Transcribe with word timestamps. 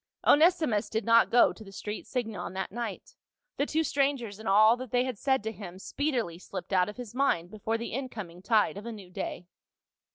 Onesimus 0.25 0.89
did 0.89 1.05
not 1.05 1.29
go 1.29 1.53
to 1.53 1.63
the 1.63 1.71
street 1.71 2.05
Singon 2.07 2.53
that 2.55 2.71
night; 2.71 3.13
the 3.57 3.67
two 3.67 3.83
strangers 3.83 4.39
and 4.39 4.49
all 4.49 4.75
that 4.77 4.89
they 4.89 5.03
had 5.03 5.19
said 5.19 5.43
to 5.43 5.51
him 5.51 5.77
speedily 5.77 6.39
slipped 6.39 6.73
out 6.73 6.89
of 6.89 6.97
his 6.97 7.13
mind 7.13 7.51
before 7.51 7.77
the 7.77 7.93
in 7.93 8.09
coming 8.09 8.41
tide 8.41 8.77
of 8.77 8.87
a 8.87 8.91
new 8.91 9.11
day. 9.11 9.45